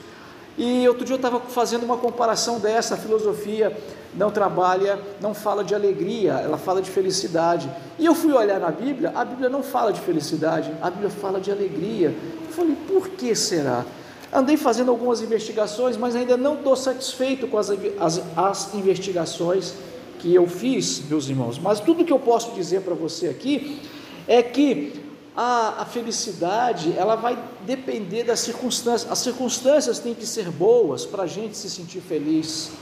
[0.58, 2.94] E outro dia eu estava fazendo uma comparação dessa.
[2.94, 3.74] A filosofia
[4.12, 7.70] não trabalha, não fala de alegria, ela fala de felicidade.
[7.96, 11.40] E eu fui olhar na Bíblia, a Bíblia não fala de felicidade, a Bíblia fala
[11.40, 12.12] de alegria.
[12.46, 13.84] Eu falei, por que será?
[14.32, 19.74] Andei fazendo algumas investigações, mas ainda não estou satisfeito com as, as, as investigações
[20.18, 21.56] que eu fiz, meus irmãos.
[21.56, 23.80] Mas tudo que eu posso dizer para você aqui
[24.26, 25.07] é que
[25.40, 29.08] a, a, felicidade ela vai depender das circunstâncias.
[29.08, 32.72] As circunstâncias têm que ser boas para a gente se sentir feliz.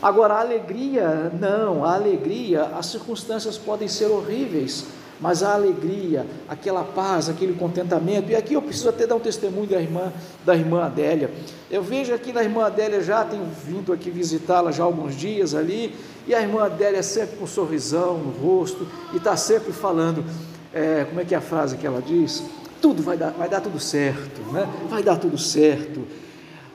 [0.00, 4.86] Agora, a alegria, não, a alegria, as circunstâncias podem ser horríveis,
[5.20, 9.66] mas a alegria, aquela paz, aquele contentamento, e aqui eu preciso até dar um testemunho
[9.66, 10.10] da irmã,
[10.46, 11.30] da irmã Adélia.
[11.70, 15.94] Eu vejo aqui na irmã Adélia já, tenho vindo aqui visitá-la já alguns dias ali,
[16.26, 20.24] e a irmã Adélia sempre com um sorrisão no rosto, e está sempre falando,
[20.72, 22.44] é, como é que é a frase que ela diz?
[22.80, 24.68] Tudo vai dar, vai dar tudo certo, né?
[24.88, 26.04] vai dar tudo certo.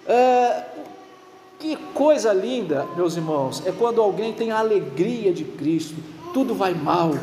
[0.07, 0.63] É,
[1.60, 5.95] que coisa linda, meus irmãos, é quando alguém tem a alegria de Cristo,
[6.33, 7.13] tudo vai mal,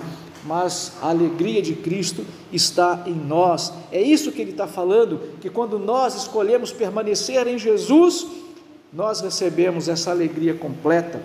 [0.44, 3.72] mas a alegria de Cristo está em nós.
[3.90, 8.26] É isso que ele está falando, que quando nós escolhemos permanecer em Jesus,
[8.92, 11.20] nós recebemos essa alegria completa.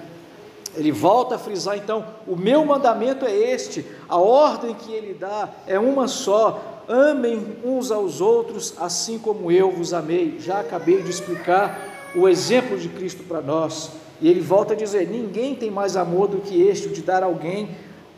[0.75, 5.49] Ele volta a frisar então: o meu mandamento é este, a ordem que ele dá
[5.65, 10.37] é uma só, amem uns aos outros, assim como eu vos amei.
[10.39, 13.91] Já acabei de explicar o exemplo de Cristo para nós.
[14.21, 17.69] E ele volta a dizer: ninguém tem mais amor do que este, de dar alguém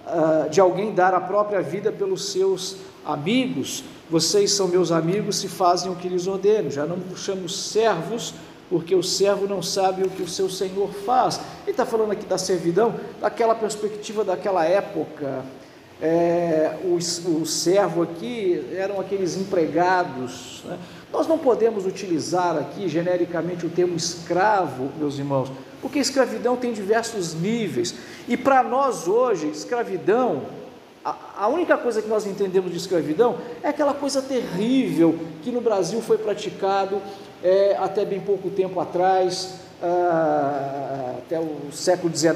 [0.05, 3.83] ah, de alguém dar a própria vida pelos seus amigos.
[4.09, 6.71] Vocês são meus amigos se fazem o que lhes ordeno.
[6.71, 8.33] Já não vos chamo servos,
[8.71, 11.41] porque o servo não sabe o que o seu senhor faz.
[11.63, 15.43] Ele está falando aqui da servidão, daquela perspectiva daquela época.
[16.01, 20.63] É, o, o, servo aqui eram aqueles empregados.
[20.63, 20.79] Né?
[21.11, 27.33] Nós não podemos utilizar aqui genericamente o termo escravo, meus irmãos, porque escravidão tem diversos
[27.33, 27.93] níveis.
[28.25, 30.43] E para nós hoje, escravidão,
[31.03, 35.59] a, a, única coisa que nós entendemos de escravidão é aquela coisa terrível que no
[35.59, 37.01] Brasil foi praticado
[37.43, 42.33] é, até bem pouco tempo atrás, ah, até o século XIX,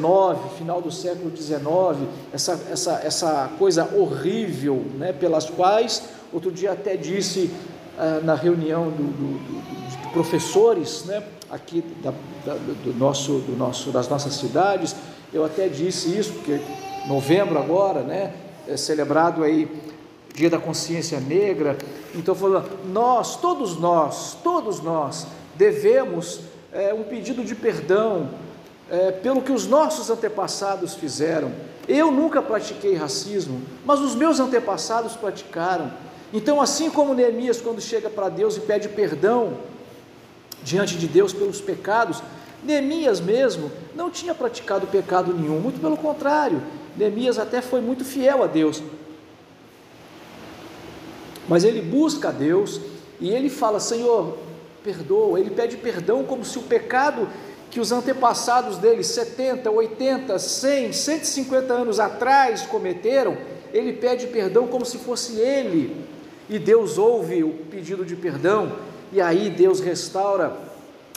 [0.58, 1.60] final do século XIX,
[2.34, 7.52] essa, essa, essa coisa horrível, né, pelas quais, outro dia até disse
[7.98, 12.12] ah, na reunião do, do, do, de professores, né, aqui da,
[12.46, 14.96] da, do nosso, do nosso, das nossas cidades.
[15.32, 16.60] Eu até disse isso, porque
[17.08, 18.34] novembro agora, né,
[18.68, 19.70] é celebrado aí
[20.36, 21.78] Dia da Consciência Negra.
[22.14, 26.42] Então, falando, nós, todos nós, todos nós devemos
[26.74, 28.30] é, um pedido de perdão
[28.92, 31.52] é, pelo que os nossos antepassados fizeram.
[31.88, 35.92] Eu nunca pratiquei racismo, mas os meus antepassados praticaram.
[36.34, 39.54] Então, assim como Neemias, quando chega para Deus e pede perdão
[40.64, 42.22] diante de Deus pelos pecados,
[42.62, 46.62] Neemias mesmo não tinha praticado pecado nenhum, muito pelo contrário,
[46.98, 48.82] Neemias até foi muito fiel a Deus.
[51.48, 52.80] Mas ele busca a Deus
[53.20, 54.38] e ele fala: Senhor,
[54.84, 55.40] perdoa.
[55.40, 57.28] Ele pede perdão como se o pecado
[57.72, 63.36] que os antepassados dele, 70, 80, 100, 150 anos atrás cometeram,
[63.74, 66.06] ele pede perdão como se fosse ele.
[66.50, 68.72] E Deus ouve o pedido de perdão
[69.12, 70.56] e aí Deus restaura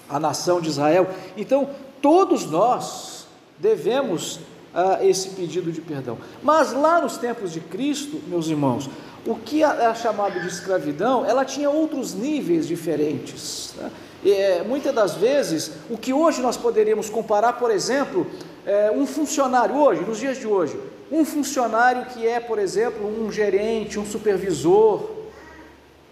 [0.09, 1.09] a nação de Israel.
[1.37, 1.69] Então,
[2.01, 3.27] todos nós
[3.59, 4.41] devemos
[4.79, 6.17] ah, esse pedido de perdão.
[6.41, 8.89] Mas lá nos tempos de Cristo, meus irmãos,
[9.27, 13.75] o que é chamado de escravidão, ela tinha outros níveis diferentes.
[13.77, 13.91] Né?
[14.25, 18.25] É, muitas das vezes, o que hoje nós poderíamos comparar, por exemplo,
[18.65, 20.79] é, um funcionário hoje, nos dias de hoje,
[21.11, 25.11] um funcionário que é, por exemplo, um gerente, um supervisor,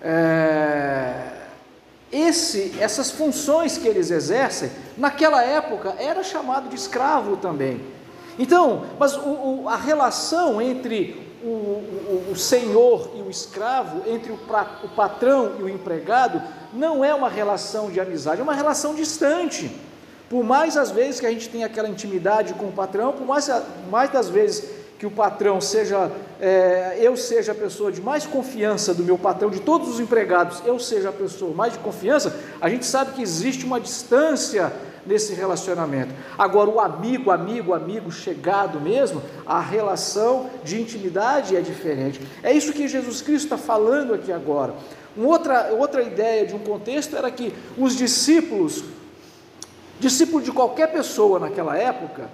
[0.02, 1.34] é,
[2.10, 7.94] esse, essas funções que eles exercem, naquela época era chamado de escravo também.
[8.38, 9.20] Então, mas o,
[9.62, 15.52] o, a relação entre o, o, senhor e o escravo, entre o, pra, o patrão
[15.58, 19.70] e o empregado, não é uma relação de amizade, é uma relação distante.
[20.28, 23.48] Por mais as vezes que a gente tem aquela intimidade com o patrão, por mais,
[23.90, 26.10] mais das vezes que o patrão seja,
[26.40, 30.62] é, eu seja a pessoa de mais confiança do meu patrão, de todos os empregados,
[30.64, 34.72] eu seja a pessoa mais de confiança, a gente sabe que existe uma distância
[35.06, 36.12] nesse relacionamento.
[36.36, 42.20] Agora, o amigo, amigo, amigo, chegado mesmo, a relação de intimidade é diferente.
[42.42, 44.74] É isso que Jesus Cristo está falando aqui agora.
[45.16, 48.84] Uma outra, outra ideia de um contexto era que os discípulos,
[49.98, 52.28] discípulo de qualquer pessoa naquela época,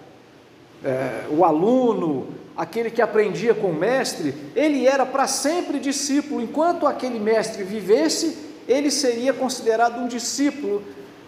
[0.85, 6.41] é, o aluno, aquele que aprendia com o mestre, ele era para sempre discípulo.
[6.41, 10.83] Enquanto aquele mestre vivesse, ele seria considerado um discípulo,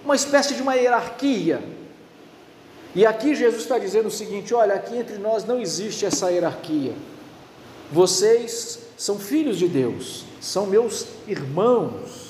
[0.05, 1.63] uma espécie de uma hierarquia.
[2.95, 6.93] E aqui Jesus está dizendo o seguinte: olha, aqui entre nós não existe essa hierarquia.
[7.91, 12.23] Vocês são filhos de Deus, são meus irmãos.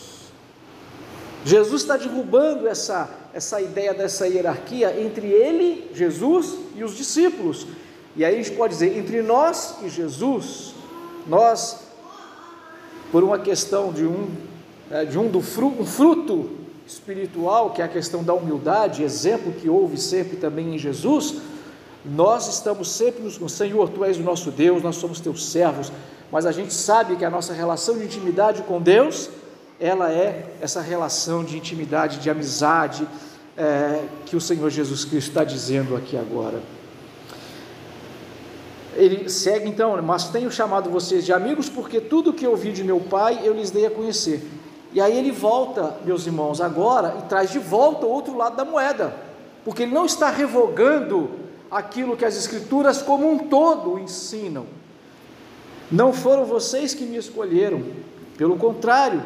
[1.45, 7.67] Jesus está derrubando essa, essa ideia dessa hierarquia entre ele, Jesus, e os discípulos.
[8.17, 10.73] E aí a gente pode dizer, entre nós e Jesus,
[11.27, 11.81] nós,
[13.13, 14.31] por uma questão de um,
[14.91, 19.53] é, de um, do fruto, um fruto espiritual, que é a questão da humildade, exemplo
[19.53, 21.37] que houve sempre também em Jesus,
[22.05, 25.91] nós estamos sempre no Senhor, Tu és o nosso Deus, nós somos Teus servos,
[26.31, 29.31] mas a gente sabe que a nossa relação de intimidade com Deus
[29.81, 33.07] ela é essa relação de intimidade, de amizade
[33.57, 36.61] é, que o Senhor Jesus Cristo está dizendo aqui agora.
[38.97, 43.01] Ele segue então, mas tenho chamado vocês de amigos, porque tudo que ouvi de meu
[43.01, 44.49] Pai eu lhes dei a conhecer.
[44.95, 48.65] E aí ele volta, meus irmãos, agora e traz de volta o outro lado da
[48.65, 49.13] moeda,
[49.65, 51.29] porque ele não está revogando
[51.69, 54.67] aquilo que as Escrituras como um todo ensinam.
[55.91, 57.83] Não foram vocês que me escolheram,
[58.39, 59.21] pelo contrário,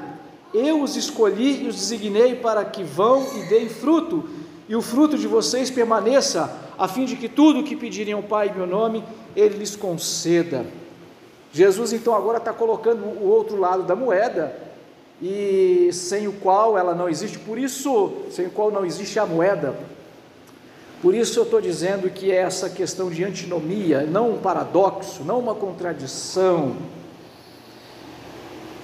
[0.54, 4.26] eu os escolhi e os designei para que vão e deem fruto,
[4.66, 8.22] e o fruto de vocês permaneça, a fim de que tudo o que pedirem ao
[8.22, 9.04] Pai em meu nome,
[9.36, 10.64] Ele lhes conceda.
[11.52, 14.67] Jesus então agora está colocando o outro lado da moeda,
[15.20, 19.26] e sem o qual ela não existe, por isso, sem o qual não existe a
[19.26, 19.74] moeda.
[21.00, 25.38] Por isso eu estou dizendo que é essa questão de antinomia, não um paradoxo, não
[25.38, 26.76] uma contradição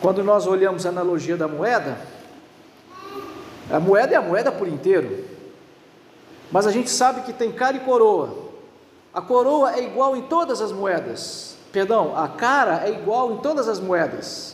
[0.05, 1.97] quando nós olhamos a analogia da moeda,
[3.71, 5.25] a moeda é a moeda por inteiro,
[6.53, 8.51] mas a gente sabe que tem cara e coroa.
[9.15, 13.67] A coroa é igual em todas as moedas, perdão, a cara é igual em todas
[13.67, 14.54] as moedas.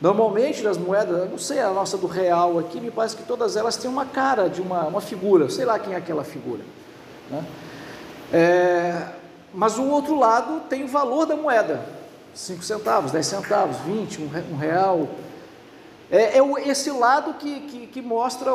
[0.00, 3.76] Normalmente nas moedas, não sei a nossa do real aqui, me parece que todas elas
[3.76, 6.62] têm uma cara de uma, uma figura, sei lá quem é aquela figura.
[7.30, 7.44] Né?
[8.32, 9.08] É,
[9.54, 11.80] mas o outro lado tem o valor da moeda.
[12.34, 14.20] 5 centavos, 10 centavos, 20,
[14.52, 15.08] um real.
[16.10, 18.54] É, é esse lado que, que, que mostra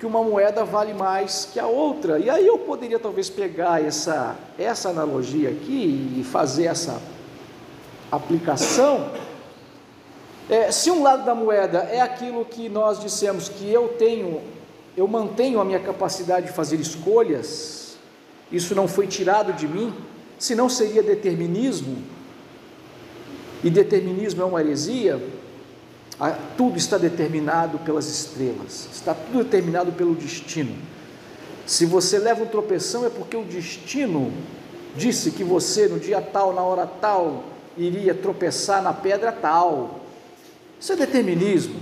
[0.00, 2.18] que uma moeda vale mais que a outra.
[2.18, 7.00] E aí eu poderia talvez pegar essa, essa analogia aqui e fazer essa
[8.10, 9.10] aplicação.
[10.52, 14.42] É, se um lado da moeda é aquilo que nós dissemos que eu tenho,
[14.94, 17.96] eu mantenho a minha capacidade de fazer escolhas,
[18.52, 19.94] isso não foi tirado de mim,
[20.38, 21.96] senão seria determinismo,
[23.64, 25.26] e determinismo é uma heresia,
[26.54, 30.76] tudo está determinado pelas estrelas, está tudo determinado pelo destino.
[31.64, 34.30] Se você leva um tropeção, é porque o destino
[34.94, 37.42] disse que você, no dia tal, na hora tal,
[37.74, 40.01] iria tropeçar na pedra tal.
[40.82, 41.80] Isso é determinismo.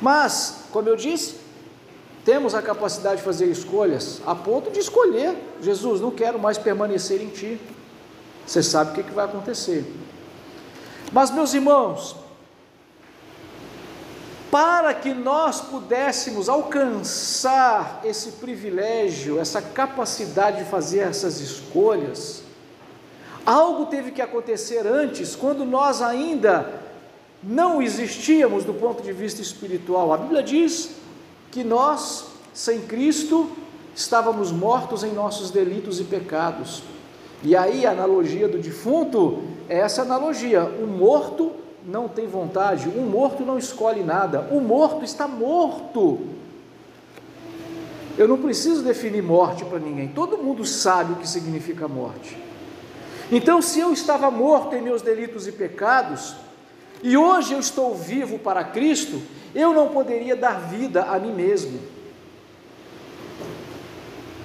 [0.00, 1.34] Mas, como eu disse,
[2.24, 7.20] temos a capacidade de fazer escolhas a ponto de escolher: Jesus, não quero mais permanecer
[7.20, 7.60] em ti.
[8.46, 9.84] Você sabe o que, vai acontecer.
[11.12, 12.14] Mas, meus irmãos,
[14.48, 22.44] para que nós pudéssemos alcançar esse privilégio, essa capacidade de fazer essas escolhas,
[23.44, 26.89] algo teve que acontecer antes, quando nós ainda
[27.42, 30.12] não existíamos do ponto de vista espiritual.
[30.12, 30.90] A Bíblia diz
[31.50, 33.50] que nós, sem Cristo,
[33.94, 36.82] estávamos mortos em nossos delitos e pecados.
[37.42, 41.52] E aí a analogia do defunto é essa analogia: o morto
[41.86, 46.18] não tem vontade, o morto não escolhe nada, o morto está morto.
[48.18, 52.36] Eu não preciso definir morte para ninguém, todo mundo sabe o que significa morte.
[53.32, 56.34] Então, se eu estava morto em meus delitos e pecados,
[57.02, 59.20] e hoje eu estou vivo para Cristo,
[59.54, 61.80] eu não poderia dar vida a mim mesmo.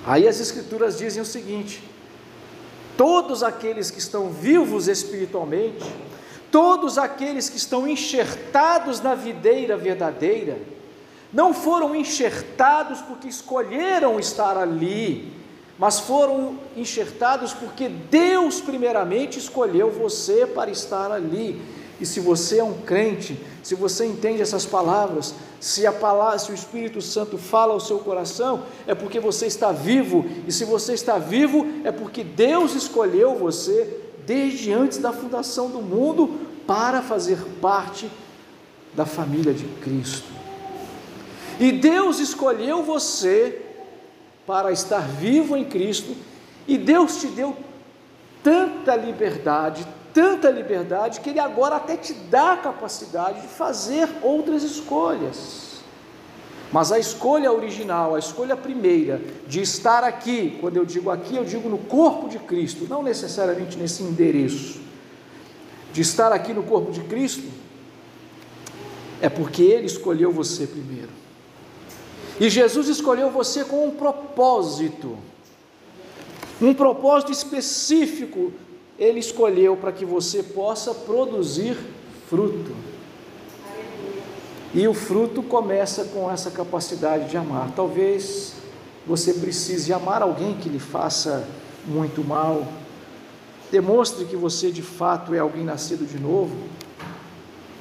[0.05, 1.83] Aí as Escrituras dizem o seguinte:
[2.95, 5.85] todos aqueles que estão vivos espiritualmente,
[6.51, 10.57] todos aqueles que estão enxertados na videira verdadeira,
[11.33, 15.33] não foram enxertados porque escolheram estar ali,
[15.77, 21.61] mas foram enxertados porque Deus, primeiramente, escolheu você para estar ali.
[21.99, 26.51] E se você é um crente, se você entende essas palavras, se a palavra, se
[26.51, 30.93] o Espírito Santo fala ao seu coração, é porque você está vivo, e se você
[30.93, 37.37] está vivo, é porque Deus escolheu você desde antes da fundação do mundo para fazer
[37.61, 38.09] parte
[38.93, 40.27] da família de Cristo.
[41.59, 43.61] E Deus escolheu você
[44.45, 46.15] para estar vivo em Cristo,
[46.67, 47.55] e Deus te deu
[48.43, 54.63] tanta liberdade, tanta liberdade, que Ele agora até te dá a capacidade de fazer outras
[54.63, 55.81] escolhas.
[56.71, 61.43] Mas a escolha original, a escolha primeira, de estar aqui, quando eu digo aqui, eu
[61.43, 64.79] digo no corpo de Cristo, não necessariamente nesse endereço,
[65.91, 67.49] de estar aqui no corpo de Cristo,
[69.21, 71.09] é porque Ele escolheu você primeiro.
[72.39, 75.17] E Jesus escolheu você com um propósito,
[76.61, 78.53] um propósito específico,
[78.97, 81.77] Ele escolheu para que você possa produzir
[82.29, 82.75] fruto.
[84.73, 87.71] E o fruto começa com essa capacidade de amar.
[87.75, 88.53] Talvez
[89.05, 91.47] você precise amar alguém que lhe faça
[91.85, 92.67] muito mal.
[93.71, 96.55] Demonstre que você de fato é alguém nascido de novo,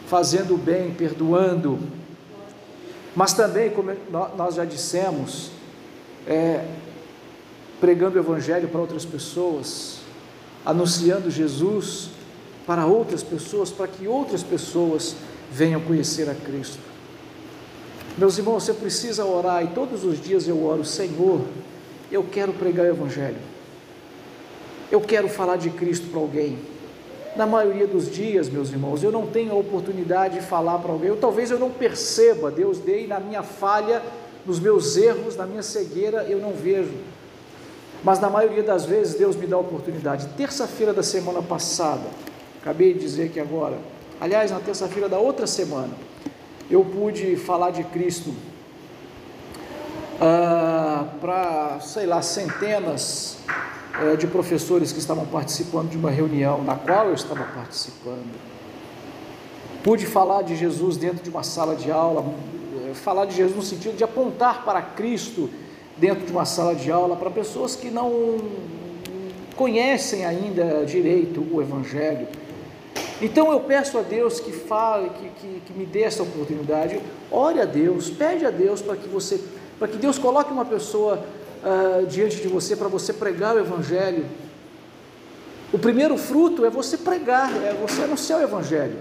[0.07, 1.79] fazendo o bem, perdoando.
[3.15, 3.93] Mas também, como
[4.37, 5.51] nós já dissemos,
[6.27, 6.67] é,
[7.81, 9.94] pregando o Evangelho para outras pessoas,
[10.65, 12.11] anunciando Jesus
[12.67, 15.17] para outras pessoas, para que outras pessoas
[15.53, 16.79] venham conhecer a Cristo.
[18.17, 21.41] Meus irmãos, você precisa orar e todos os dias eu oro, Senhor,
[22.11, 23.39] eu quero pregar o Evangelho,
[24.91, 26.59] eu quero falar de Cristo para alguém.
[27.37, 31.11] Na maioria dos dias, meus irmãos, eu não tenho a oportunidade de falar para alguém,
[31.11, 34.01] ou talvez eu não perceba, Deus dei na minha falha,
[34.47, 36.93] nos meus erros, na minha cegueira, eu não vejo.
[38.05, 40.29] Mas na maioria das vezes Deus me dá a oportunidade.
[40.37, 42.05] Terça-feira da semana passada,
[42.61, 43.79] acabei de dizer que agora,
[44.21, 45.95] aliás, na terça-feira da outra semana,
[46.71, 48.35] eu pude falar de Cristo
[50.21, 53.39] ah, para, sei lá, centenas
[54.01, 58.35] eh, de professores que estavam participando de uma reunião na qual eu estava participando.
[59.83, 62.25] Pude falar de Jesus dentro de uma sala de aula,
[62.87, 65.49] eh, falar de Jesus no sentido de apontar para Cristo
[65.97, 68.39] dentro de uma sala de aula para pessoas que não
[69.57, 72.27] conhecem ainda direito o Evangelho
[73.21, 77.01] então eu peço a Deus que fale, que, que, que me dê essa oportunidade.
[77.31, 79.41] Ore a Deus, pede a Deus para que você,
[79.79, 81.25] para que Deus coloque uma pessoa
[81.63, 84.27] uh, diante de você para você pregar o Evangelho.
[85.73, 88.99] O primeiro fruto é você pregar, é você anunciar o Evangelho.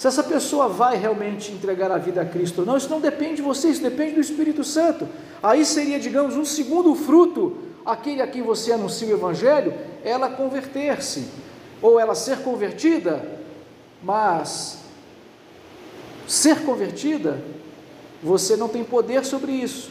[0.00, 3.34] Se essa pessoa vai realmente entregar a vida a Cristo ou não, isso não depende
[3.34, 5.06] de você, isso depende do Espírito Santo.
[5.42, 11.28] Aí seria, digamos, um segundo fruto, aquele a quem você anuncia o Evangelho, ela converter-se
[11.82, 13.22] ou ela ser convertida,
[14.02, 14.78] mas
[16.26, 17.38] ser convertida,
[18.22, 19.90] você não tem poder sobre isso.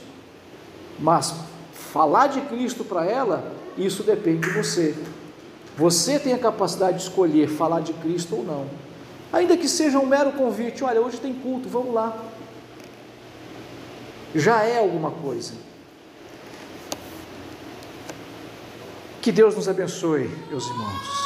[0.97, 1.35] Mas
[1.71, 4.95] falar de Cristo para ela, isso depende de você.
[5.77, 8.88] Você tem a capacidade de escolher falar de Cristo ou não.
[9.31, 12.25] Ainda que seja um mero convite, olha, hoje tem culto, vamos lá.
[14.33, 15.53] Já é alguma coisa.
[19.21, 21.19] Que Deus nos abençoe, meus irmãos.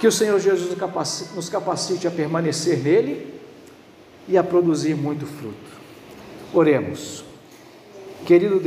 [0.00, 0.74] Que o Senhor Jesus
[1.34, 3.38] nos capacite a permanecer nele
[4.26, 5.70] e a produzir muito fruto.
[6.52, 7.22] Oremos.
[8.24, 8.58] Querido Deus,